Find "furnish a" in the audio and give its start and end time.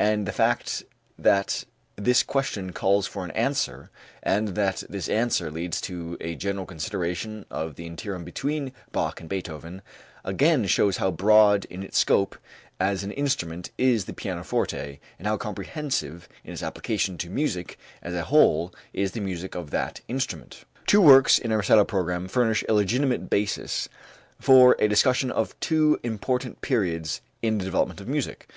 22.26-22.74